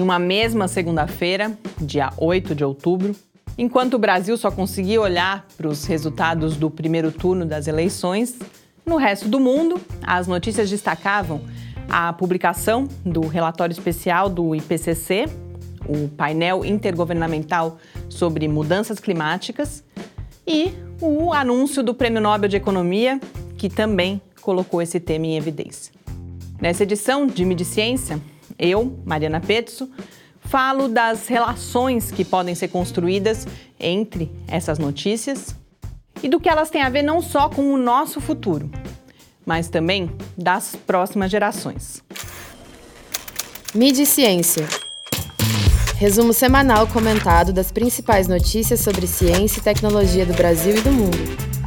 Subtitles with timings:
[0.00, 3.14] em uma mesma segunda-feira, dia 8 de outubro,
[3.58, 8.38] enquanto o Brasil só conseguia olhar para os resultados do primeiro turno das eleições,
[8.86, 11.42] no resto do mundo, as notícias destacavam
[11.86, 15.26] a publicação do relatório especial do IPCC,
[15.86, 17.76] o painel intergovernamental
[18.08, 19.84] sobre mudanças climáticas,
[20.46, 23.20] e o anúncio do Prêmio Nobel de Economia,
[23.58, 25.92] que também colocou esse tema em evidência.
[26.58, 28.18] Nessa edição de Midi Ciência,
[28.60, 29.90] eu, Mariana Petzo,
[30.42, 33.46] falo das relações que podem ser construídas
[33.78, 35.54] entre essas notícias
[36.22, 38.70] e do que elas têm a ver não só com o nosso futuro,
[39.46, 42.02] mas também das próximas gerações.
[43.74, 44.66] Midi Ciência.
[45.96, 51.59] Resumo semanal comentado das principais notícias sobre ciência e tecnologia do Brasil e do mundo.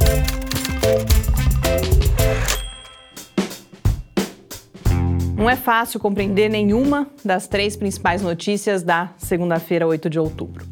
[5.44, 10.66] Não é fácil compreender nenhuma das três principais notícias da segunda-feira, 8 de outubro: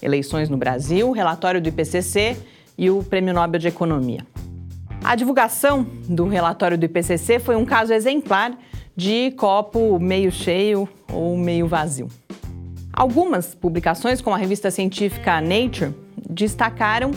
[0.00, 2.36] eleições no Brasil, relatório do IPCC
[2.78, 4.24] e o Prêmio Nobel de Economia.
[5.02, 8.56] A divulgação do relatório do IPCC foi um caso exemplar
[8.94, 12.06] de copo meio cheio ou meio vazio.
[12.92, 15.92] Algumas publicações, como a revista científica Nature,
[16.30, 17.10] destacaram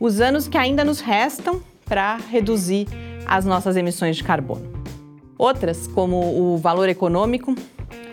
[0.00, 2.88] os anos que ainda nos restam para reduzir
[3.24, 4.69] as nossas emissões de carbono.
[5.40, 7.54] Outras, como o Valor Econômico,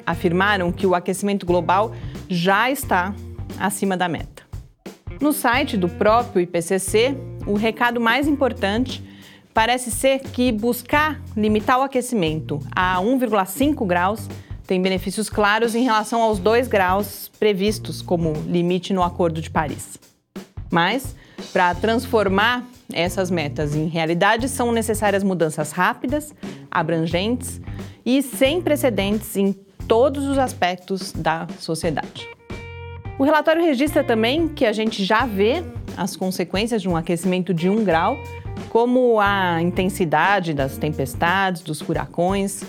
[0.05, 1.93] afirmaram que o aquecimento global
[2.29, 3.13] já está
[3.59, 4.43] acima da meta.
[5.19, 9.03] No site do próprio IPCC, o recado mais importante
[9.53, 14.29] parece ser que buscar limitar o aquecimento a 1,5 graus
[14.65, 19.97] tem benefícios claros em relação aos 2 graus previstos como limite no Acordo de Paris.
[20.71, 21.13] Mas,
[21.51, 26.33] para transformar essas metas em realidade, são necessárias mudanças rápidas,
[26.69, 27.61] abrangentes
[28.05, 29.53] e sem precedentes em
[29.87, 32.27] todos os aspectos da sociedade.
[33.19, 35.63] O relatório registra também que a gente já vê
[35.95, 38.15] as consequências de um aquecimento de 1 grau,
[38.69, 42.63] como a intensidade das tempestades, dos furacões,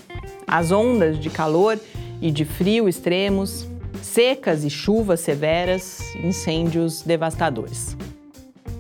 [0.46, 1.78] as ondas de calor
[2.20, 3.66] e de frio extremos,
[4.00, 7.96] secas e chuvas severas, incêndios devastadores.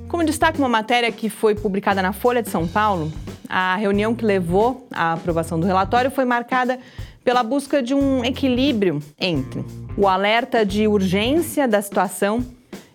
[0.08, 3.12] Como destaca uma matéria que foi publicada na Folha de São Paulo,
[3.46, 6.78] a reunião que levou à aprovação do relatório foi marcada
[7.22, 9.62] pela busca de um equilíbrio entre
[9.98, 12.42] o alerta de urgência da situação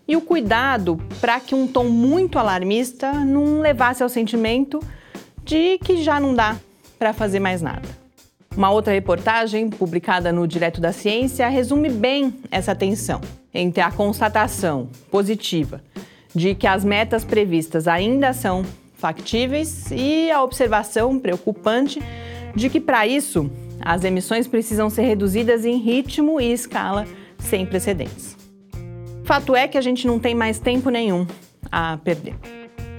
[0.07, 4.79] e o cuidado para que um tom muito alarmista não levasse ao sentimento
[5.43, 6.55] de que já não dá
[6.97, 7.87] para fazer mais nada.
[8.57, 13.21] Uma outra reportagem, publicada no Direto da Ciência, resume bem essa tensão
[13.53, 15.79] entre a constatação positiva
[16.33, 18.63] de que as metas previstas ainda são
[18.95, 22.01] factíveis e a observação preocupante
[22.55, 23.51] de que, para isso,
[23.81, 27.05] as emissões precisam ser reduzidas em ritmo e escala
[27.37, 28.37] sem precedentes.
[29.25, 31.25] Fato é que a gente não tem mais tempo nenhum
[31.71, 32.35] a perder.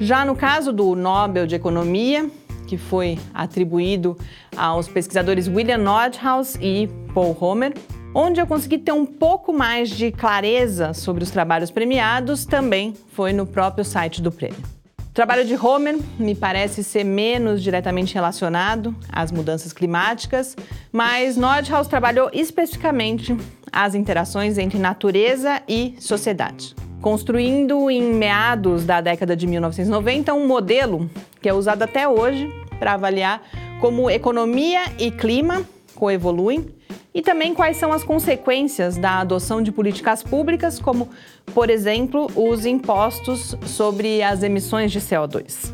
[0.01, 2.29] Já no caso do Nobel de Economia,
[2.67, 4.17] que foi atribuído
[4.57, 7.73] aos pesquisadores William Nordhaus e Paul Homer,
[8.15, 13.33] onde eu consegui ter um pouco mais de clareza sobre os trabalhos premiados, também foi
[13.33, 14.63] no próprio site do prêmio.
[15.01, 20.57] O trabalho de Homer me parece ser menos diretamente relacionado às mudanças climáticas,
[20.93, 23.37] mas Nordhaus trabalhou especificamente
[23.73, 31.09] as interações entre natureza e sociedade, construindo em meados da década de 1990 um modelo
[31.41, 33.41] que é usado até hoje para avaliar
[33.81, 35.63] como economia e clima
[35.95, 36.75] coevoluem
[37.15, 41.09] e também quais são as consequências da adoção de políticas públicas, como,
[41.55, 45.73] por exemplo, os impostos sobre as emissões de CO2.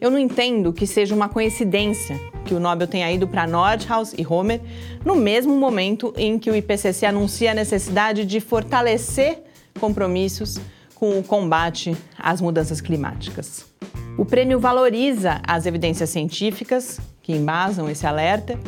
[0.00, 4.26] Eu não entendo que seja uma coincidência que o Nobel tenha ido para Nordhaus e
[4.26, 4.60] Homer
[5.04, 9.42] no mesmo momento em que o IPCC anuncia a necessidade de fortalecer
[9.78, 10.58] compromissos
[10.94, 13.66] com o combate às mudanças climáticas.
[14.16, 18.58] O prêmio valoriza as evidências científicas que embasam esse alerta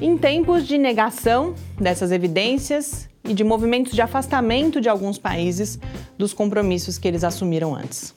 [0.00, 5.78] em tempos de negação dessas evidências e de movimentos de afastamento de alguns países
[6.18, 8.14] dos compromissos que eles assumiram antes.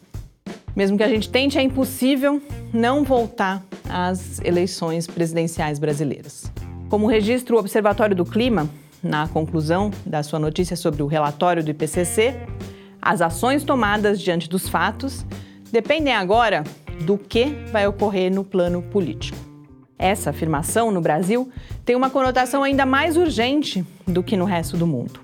[0.75, 2.41] Mesmo que a gente tente, é impossível
[2.73, 6.51] não voltar às eleições presidenciais brasileiras.
[6.89, 8.69] Como registra o Observatório do Clima,
[9.01, 12.35] na conclusão da sua notícia sobre o relatório do IPCC,
[13.01, 15.25] as ações tomadas diante dos fatos
[15.71, 16.63] dependem agora
[17.01, 19.46] do que vai ocorrer no plano político.
[19.99, 21.49] Essa afirmação no Brasil
[21.83, 25.19] tem uma conotação ainda mais urgente do que no resto do mundo.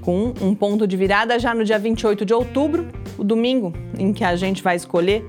[0.00, 2.88] Com um ponto de virada já no dia 28 de outubro,
[3.18, 5.24] o domingo em que a gente vai escolher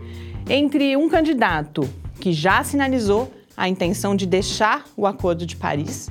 [0.49, 1.87] entre um candidato
[2.19, 6.09] que já sinalizou a intenção de deixar o Acordo de Paris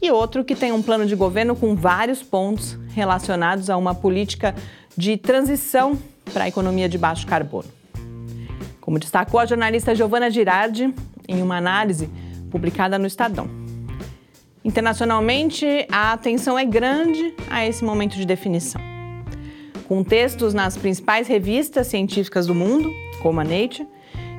[0.00, 4.54] e outro que tem um plano de governo com vários pontos relacionados a uma política
[4.96, 5.98] de transição
[6.32, 7.68] para a economia de baixo carbono.
[8.80, 10.94] Como destacou a jornalista Giovana Girardi
[11.28, 12.08] em uma análise
[12.50, 13.48] publicada no Estadão.
[14.64, 18.80] Internacionalmente, a atenção é grande a esse momento de definição.
[19.86, 22.92] Com textos nas principais revistas científicas do mundo,
[23.22, 23.86] como a Nature,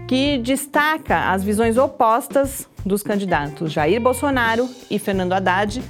[0.07, 5.81] que destaca as visões opostas dos candidatos Jair Bolsonaro e Fernando Haddad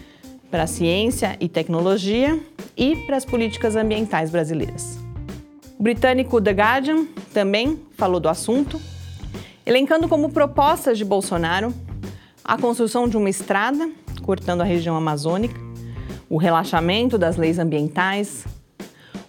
[0.49, 2.39] para a ciência e tecnologia
[2.75, 4.97] e para as políticas ambientais brasileiras.
[5.79, 8.79] O britânico The Guardian também falou do assunto,
[9.67, 11.73] elencando como propostas de Bolsonaro
[12.41, 13.91] a construção de uma estrada
[14.23, 15.59] cortando a região amazônica,
[16.29, 18.45] o relaxamento das leis ambientais,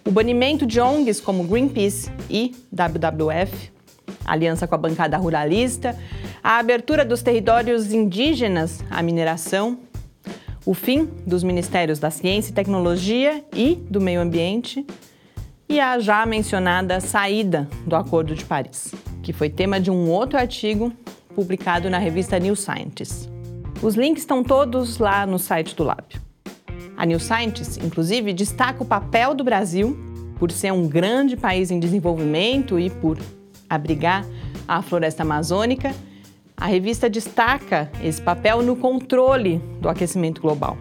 [0.07, 3.69] o banimento de ONGs como Greenpeace e WWF,
[4.25, 5.93] aliança com a bancada ruralista,
[6.41, 9.77] a abertura dos territórios indígenas à mineração,
[10.65, 14.87] o fim dos ministérios da Ciência e Tecnologia e do Meio Ambiente
[15.67, 18.93] e a já mencionada saída do Acordo de Paris,
[19.29, 20.91] que foi tema de um outro artigo
[21.35, 23.29] publicado na revista New Scientist.
[23.79, 26.19] Os links estão todos lá no site do Lábio.
[26.97, 29.95] A New Scientist, inclusive, destaca o papel do Brasil
[30.39, 33.19] por ser um grande país em desenvolvimento e por
[33.69, 34.25] abrigar
[34.67, 35.93] a floresta amazônica,
[36.57, 40.75] a revista destaca esse papel no controle do aquecimento global,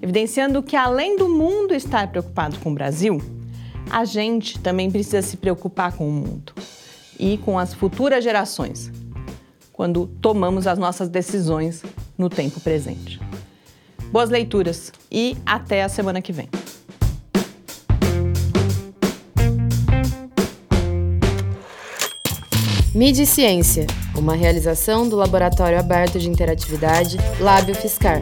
[0.00, 3.20] evidenciando que além do mundo estar preocupado com o Brasil,
[3.90, 6.52] a gente também precisa se preocupar com o mundo
[7.18, 8.90] e com as futuras gerações,
[9.72, 11.82] quando tomamos as nossas decisões
[12.16, 13.20] no tempo presente.
[14.10, 16.48] Boas leituras e até a semana que vem.
[22.94, 28.20] Mídia e Ciência, uma realização do Laboratório Aberto de Interatividade Lábio Fiscar.